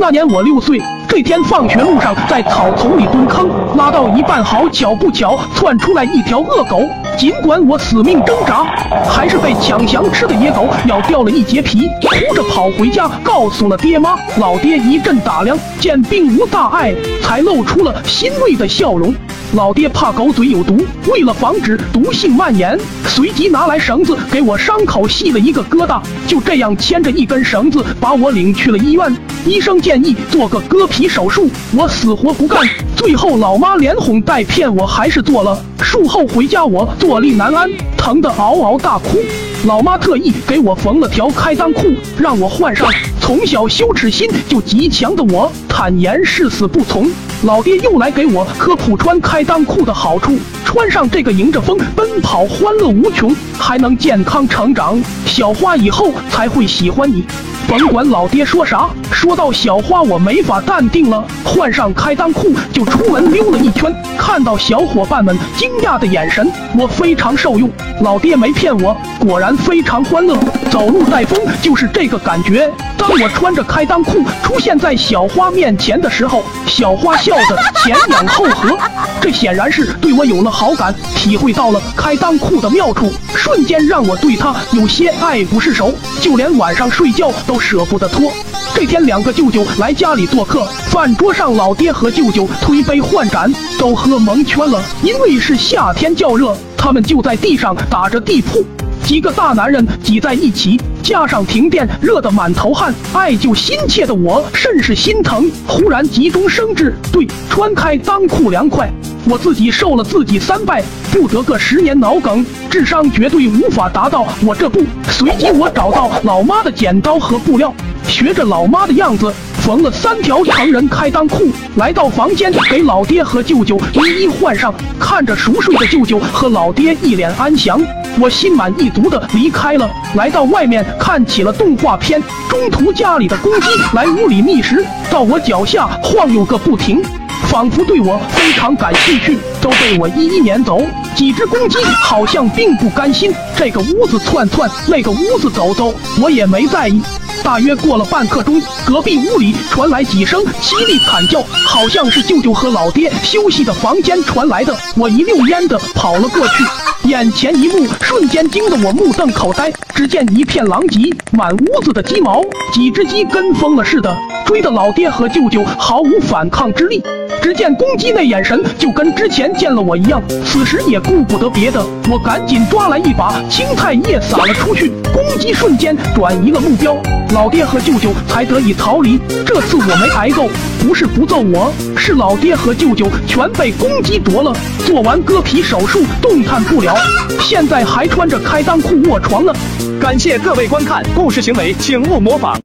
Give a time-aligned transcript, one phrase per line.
[0.00, 6.78] 那年我六岁，这天放学路上在草丛里蹲坑，拉到一半，好巧不巧窜出来一条恶狗。
[7.18, 8.62] 尽管我死命挣扎，
[9.10, 14.16] 还是被抢翔吃的野狗咬掉了一截皮，哭着跑回家告诉了爹妈。
[14.36, 19.12] 老爹一阵打量，见并无大碍，才露出了欣慰的笑容。
[19.54, 20.76] 老爹怕狗嘴有毒，
[21.10, 22.78] 为了防止毒性蔓延，
[23.08, 29.12] 随即拿来绳子给我伤口系了一个疙瘩，就这样牵着一根绳子把我领去了医院。
[29.44, 32.60] 医生建议做个割皮手术，我死活不干。
[32.94, 35.58] 最后老妈连哄带骗，我还是做了。
[35.80, 39.18] 术后回家，我做坐立难安，疼得嗷嗷大哭。
[39.66, 42.86] 老妈特意给我缝了条开裆裤，让我换上。
[43.18, 47.10] 从小羞耻心就极强的我，坦言誓死不从。
[47.44, 55.02] 老爹又来给我科普穿开裆裤的好处，穿上这个迎着风奔跑，欢乐无穷，还能健康成长。
[55.24, 57.24] 小花以后才会喜欢你。
[57.68, 61.22] 甭管老爹说啥，说到小花我没法淡定了。
[61.44, 67.68] 换上开裆裤就出门溜了一圈，看到小伙伴们惊讶的眼神，我非常受用。
[68.00, 70.34] 老爹没骗我，果然非常欢乐。
[70.70, 72.70] 走路带风就是这个感觉。
[72.96, 78.76] 当我穿着开裆裤出现在小花面前的时候，小花笑得前仰后合，
[79.20, 88.32] 这显然是对我有了好感，体会到了开裆裤的妙处，瞬间让我对她有些爱不释手，就连晚上睡觉都舍不得脱。
[88.74, 94.80] 这天，两个舅舅来家里做客，饭桌上老爹和舅舅推杯换盏，都喝蒙圈了。
[95.02, 98.64] 因为是夏天较热，他们就在地上打着地铺。
[99.08, 102.92] 几个大男人挤在一起，加上停电，热得满头汗。
[103.14, 108.86] 爱就心切的我甚是心疼，忽然急中生智，对，穿开裆裤凉快。
[109.24, 114.84] 我自己受了自己三拜，不得个十年脑梗，智商绝对无法达到我这步。
[115.08, 117.72] 随即我找到老妈的剪刀和布料，
[118.06, 124.74] 学着老妈的样子缝了三条成人开裆裤，来到房间给老爹和舅舅一一换上。
[125.00, 127.80] 看着熟睡的舅舅和老爹一脸安详。
[128.20, 132.20] 我心满意足的离开了，来到外面看起了动画片。
[132.48, 137.00] 中途家里的公鸡来屋里觅食，到我脚下晃悠个不停，
[137.48, 140.82] 仿佛对我非常感兴趣，都被我一一撵走。
[141.14, 147.00] 几只公鸡好像并不甘心，这个屋子窜窜，那个屋子走走，我也没在意。
[147.44, 154.76] 大约过了半刻钟，隔壁屋里传来几声凄厉惨叫，好像是舅舅和老爹休息的房间传来的。
[154.96, 156.64] 我一溜烟的跑了过去，
[157.08, 159.72] 眼前一幕瞬间惊得我目瞪口呆。
[159.94, 164.14] 只见一片狼藉，满屋子的鸡毛，几只鸡跟疯了似的
[164.46, 167.02] 追的老爹和舅舅毫无反抗之力。
[167.40, 174.92] 只见公鸡那眼神就跟之前见了我一样，此时也顾不得别的，我赶紧抓来一把青菜叶撒了出去，
[175.28, 176.96] 公鸡瞬间转移了目标。
[177.34, 179.20] 老爹和舅舅才得以逃离。
[179.44, 180.48] 这次我没挨揍，
[180.80, 184.56] 不是不揍我，是老爹和舅舅全被公鸡夺了。
[184.86, 186.96] 做完割皮手术，动弹不了，
[187.42, 189.52] 现在还穿着开裆裤卧床呢。
[190.00, 192.56] 感谢各位观看，故事行为请勿模仿。